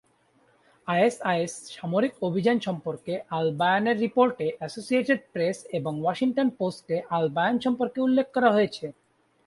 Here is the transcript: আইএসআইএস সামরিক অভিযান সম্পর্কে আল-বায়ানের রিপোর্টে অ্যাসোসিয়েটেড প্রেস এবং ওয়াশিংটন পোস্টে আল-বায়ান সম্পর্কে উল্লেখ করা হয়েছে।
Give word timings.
আইএসআইএস 0.87 1.53
সামরিক 1.75 2.13
অভিযান 2.21 2.57
সম্পর্কে 2.59 3.13
আল-বায়ানের 3.37 3.97
রিপোর্টে 3.97 4.47
অ্যাসোসিয়েটেড 4.57 5.21
প্রেস 5.33 5.57
এবং 5.77 5.93
ওয়াশিংটন 5.99 6.47
পোস্টে 6.59 6.95
আল-বায়ান 7.17 7.55
সম্পর্কে 7.65 7.99
উল্লেখ 8.01 8.27
করা 8.35 8.49
হয়েছে। 8.51 8.85